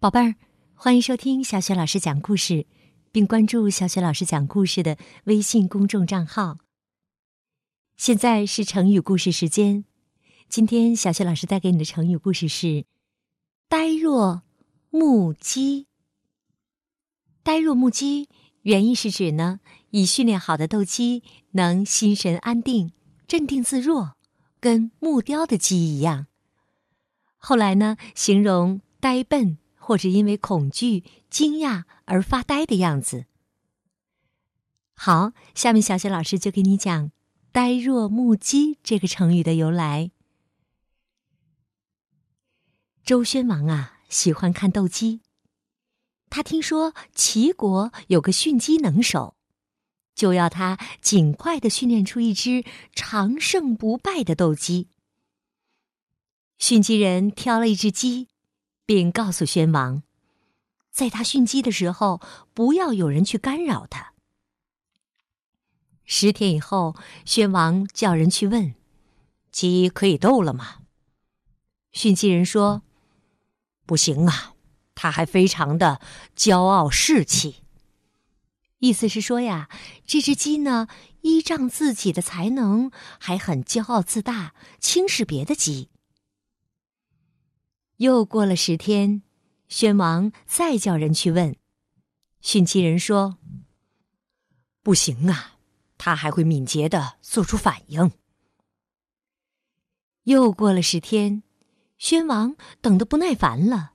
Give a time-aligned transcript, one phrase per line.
[0.00, 0.36] 宝贝儿，
[0.76, 2.66] 欢迎收听小雪老师讲故事，
[3.10, 6.58] 并关注小雪老师讲故事的微信公众账号。
[7.96, 9.84] 现在是成语故事时间，
[10.48, 12.84] 今天小雪老师带给你的成语故事是
[13.68, 14.42] “呆若
[14.90, 15.88] 木鸡”。
[17.42, 18.28] 呆若木鸡，
[18.62, 19.58] 原意是指呢，
[19.90, 22.92] 已训练好的斗鸡能心神安定、
[23.26, 24.12] 镇定自若，
[24.60, 26.28] 跟木雕的鸡一样。
[27.36, 29.58] 后来呢，形容呆笨。
[29.88, 33.24] 或者因为恐惧、惊讶而发呆的样子。
[34.92, 37.10] 好，下面小雪老师就给你讲
[37.52, 40.10] “呆若木鸡”这个成语的由来。
[43.02, 45.22] 周宣王啊，喜欢看斗鸡。
[46.28, 49.36] 他听说齐国有个驯鸡能手，
[50.14, 52.62] 就要他尽快的训练出一只
[52.94, 54.88] 长胜不败的斗鸡。
[56.58, 58.28] 驯鸡人挑了一只鸡。
[58.88, 60.02] 并告诉宣王，
[60.90, 62.22] 在他驯鸡的时候，
[62.54, 64.14] 不要有人去干扰他。
[66.06, 68.74] 十天以后，宣王叫人去问
[69.52, 70.76] ：“鸡可以斗了吗？”
[71.92, 72.80] 驯鸡人说
[73.84, 74.54] ：“不行啊，
[74.94, 76.00] 他还非常的
[76.34, 77.56] 骄傲士气。”
[78.80, 79.68] 意思是说呀，
[80.06, 80.88] 这只鸡呢，
[81.20, 85.90] 依仗自己的才能，还很骄傲自大，轻视别的鸡。
[87.98, 89.22] 又过了十天，
[89.66, 91.56] 宣王再叫人去问，
[92.40, 93.38] 训鸡人说
[94.84, 95.58] ：“不行啊，
[95.96, 98.12] 他还会敏捷的做出反应。”
[100.22, 101.42] 又过了十天，
[101.96, 103.94] 宣王等得不耐烦了，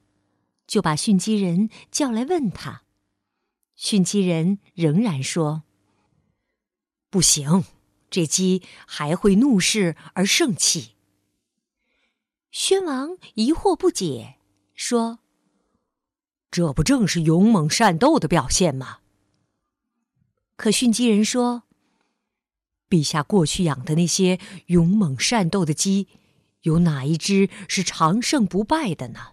[0.67, 2.83] 就把训鸡人叫来问他，
[3.73, 5.63] 训鸡人仍然说
[7.09, 7.63] ：“不行，
[8.09, 10.92] 这鸡还会怒视而盛气。”
[12.53, 14.35] 宣王疑惑不解，
[14.75, 15.17] 说
[16.51, 18.99] ：“这不正是勇猛善斗的表现吗？”
[20.55, 21.63] 可驯鸡人说
[22.87, 26.07] ：“陛下过去养的那些勇猛善斗的鸡，
[26.61, 29.29] 有哪一只是长胜不败的呢？”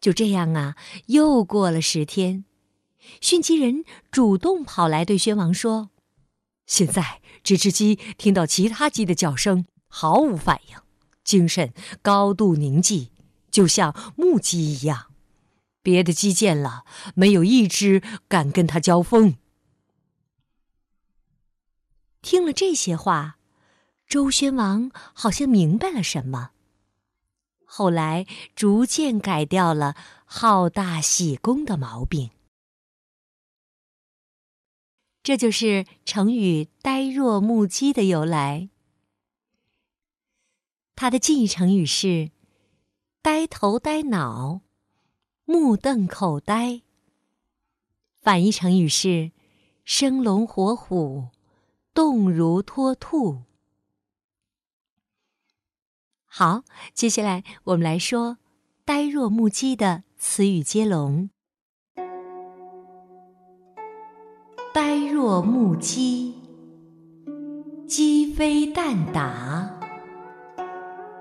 [0.00, 0.76] 就这样啊，
[1.08, 2.46] 又过了十天，
[3.20, 5.90] 训鸡人主动跑来对宣王说
[6.64, 10.76] ：“现在这只鸡听到其他鸡的叫声，毫无反应。”
[11.26, 13.08] 精神高度凝寂，
[13.50, 15.12] 就像木鸡一样。
[15.82, 19.36] 别的鸡见了，没有一只敢跟他交锋。
[22.22, 23.38] 听了这些话，
[24.06, 26.50] 周宣王好像明白了什么，
[27.64, 32.30] 后来逐渐改掉了好大喜功的毛病。
[35.24, 38.68] 这就是成语“呆若木鸡”的由来。
[40.96, 42.30] 它的近义成语是
[43.20, 44.62] “呆头呆脑”、
[45.44, 46.80] “目瞪口呆”。
[48.18, 49.32] 反义成语是
[49.84, 51.28] “生龙活虎”、
[51.92, 53.42] “动如脱兔”。
[56.24, 56.64] 好，
[56.94, 58.38] 接下来我们来说
[58.86, 61.28] “呆若木鸡”的词语接龙。
[64.72, 66.34] “呆若木鸡”，
[67.86, 69.75] 鸡飞蛋打。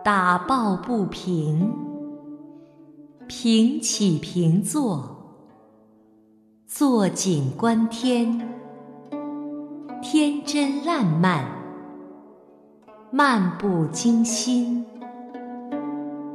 [0.06, 1.74] 打抱不平，
[3.28, 5.34] 平起平坐，
[6.68, 8.48] 坐井观天，
[10.04, 11.44] 天真烂漫，
[13.10, 14.86] 漫不经心，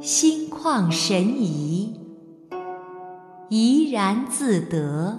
[0.01, 1.97] 心旷神怡，
[3.47, 5.17] 怡然自得，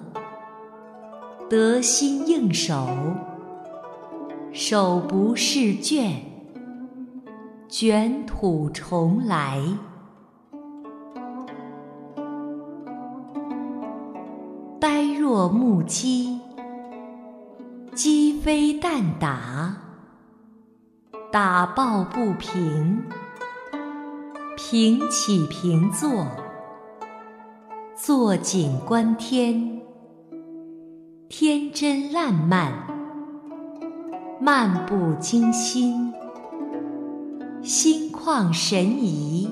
[1.49, 2.87] 得心应手，
[4.53, 6.32] 手不释卷。
[7.75, 9.59] 卷土重来，
[14.79, 16.39] 呆若木鸡，
[17.95, 19.75] 鸡飞蛋打，
[21.33, 23.03] 打抱不平，
[24.55, 26.27] 平起平坐，
[27.97, 29.81] 坐井观天，
[31.27, 32.71] 天真烂漫，
[34.39, 36.12] 漫不经心。
[37.63, 39.49] 心旷神怡，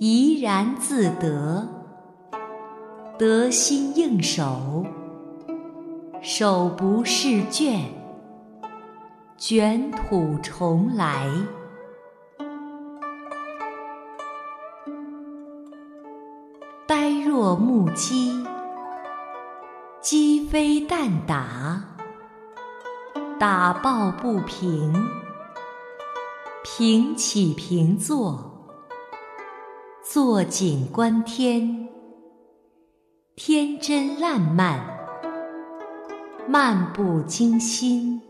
[0.00, 1.68] 怡然自得，
[3.16, 4.84] 得心应手，
[6.20, 7.84] 手不释卷，
[9.36, 11.30] 卷土重来。
[16.84, 18.44] 呆若木鸡，
[20.00, 21.84] 鸡飞蛋打，
[23.38, 24.92] 打抱不平。
[26.80, 28.42] 平起平坐，
[30.02, 31.90] 坐井观天，
[33.36, 34.80] 天真烂漫，
[36.48, 38.22] 漫不经心，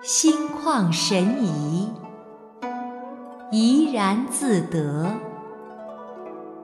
[0.00, 1.90] 心旷神怡，
[3.50, 5.12] 怡然自得，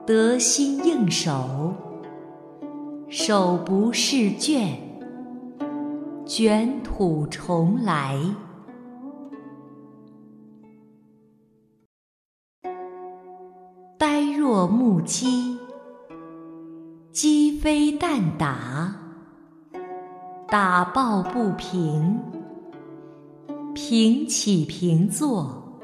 [0.03, 1.75] 得心应手，
[3.07, 4.79] 手不释卷，
[6.25, 8.19] 卷土重来。
[14.69, 15.57] 木鸡，
[17.11, 18.93] 鸡飞蛋打，
[20.47, 22.19] 打抱不平，
[23.73, 25.79] 平起平坐，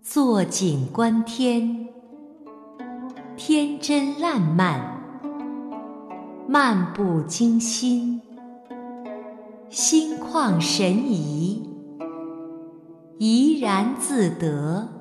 [0.00, 1.88] 坐井观天，
[3.36, 5.02] 天真烂漫，
[6.46, 8.20] 漫不经心，
[9.68, 11.68] 心旷神怡，
[13.18, 14.97] 怡然自得。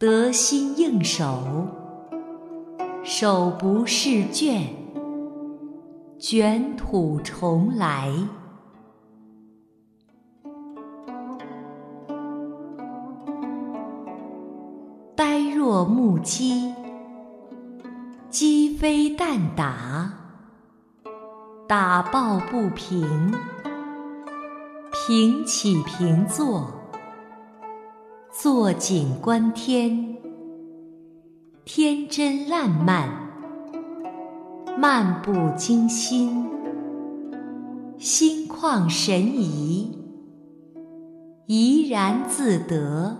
[0.00, 1.68] 得心应手，
[3.04, 4.62] 手不释卷，
[6.18, 8.10] 卷土重来。
[15.14, 16.72] 呆若木鸡，
[18.30, 20.14] 鸡飞蛋打，
[21.68, 23.34] 打抱不平，
[24.92, 26.72] 平起平坐。
[28.42, 30.16] 坐井观天，
[31.62, 33.06] 天真烂漫，
[34.78, 36.48] 漫不经心，
[37.98, 39.94] 心旷神怡，
[41.48, 43.14] 怡然自得，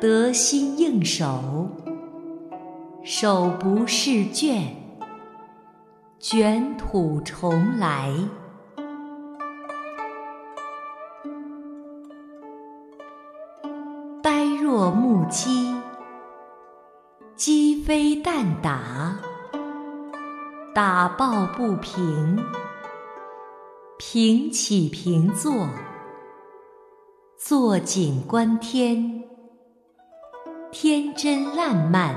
[0.00, 1.66] 得心应手，
[3.02, 4.76] 手不释卷，
[6.20, 8.14] 卷土重来。
[14.24, 15.74] 呆若木鸡，
[17.36, 19.18] 鸡飞蛋打，
[20.74, 22.42] 打抱不平，
[23.98, 25.68] 平起平坐，
[27.36, 29.24] 坐井观天，
[30.72, 32.14] 天真烂漫，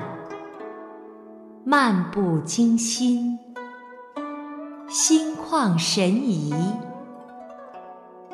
[1.65, 3.37] 漫不经心，
[4.87, 6.53] 心旷神怡，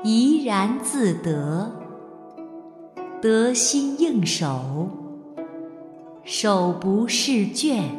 [0.04, 1.83] 怡然自得。
[3.24, 4.90] 得心应手，
[6.26, 7.90] 手不释卷，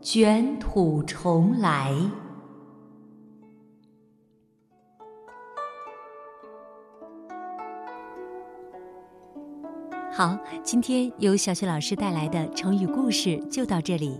[0.00, 1.94] 卷土重来。
[10.10, 14.18] 好，今天由小雪老师带来的成语故事就到这里。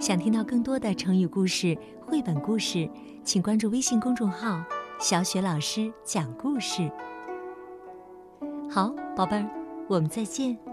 [0.00, 2.90] 想听到更多的成语故事、绘本故事，
[3.22, 4.60] 请关注微信公众号
[4.98, 6.90] “小雪老师讲故事”。
[8.72, 9.50] 好，宝贝儿，
[9.88, 10.69] 我们再见。